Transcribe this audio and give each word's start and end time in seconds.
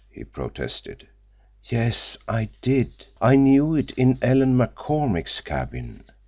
he 0.09 0.23
protested. 0.23 1.07
"Yes, 1.65 2.17
I 2.27 2.49
did. 2.63 3.05
I 3.21 3.35
knew 3.35 3.75
it 3.75 3.91
in 3.91 4.17
Ellen 4.23 4.57
McCormick's 4.57 5.41
cabin." 5.41 6.05